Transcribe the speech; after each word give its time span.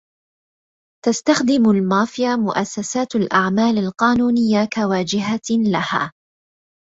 تستخدم 1.05 1.69
المافيا 1.69 2.35
مؤسسات 2.35 3.15
الأعمال 3.15 3.77
القانونية 3.77 4.67
كواجهة 4.75 5.69
لها. 5.73 6.11